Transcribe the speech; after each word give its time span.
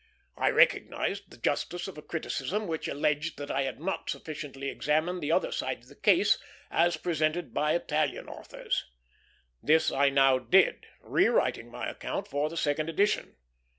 I 0.35 0.49
recognized 0.49 1.29
the 1.29 1.37
justice 1.37 1.87
of 1.87 1.95
a 1.95 2.01
criticism 2.01 2.65
which 2.65 2.87
alleged 2.87 3.37
that 3.37 3.51
I 3.51 3.61
had 3.61 3.79
not 3.79 4.09
sufficiently 4.09 4.67
examined 4.67 5.21
the 5.21 5.31
other 5.31 5.51
side 5.51 5.83
of 5.83 5.89
the 5.89 5.95
case, 5.95 6.39
as 6.71 6.97
presented 6.97 7.53
by 7.53 7.73
Italian 7.75 8.27
authors. 8.27 8.85
This 9.61 9.91
I 9.91 10.09
now 10.09 10.39
did, 10.39 10.87
rewriting 11.01 11.69
my 11.69 11.87
account 11.87 12.27
for 12.27 12.49
the 12.49 12.57
second 12.57 12.89
edition. 12.89 13.35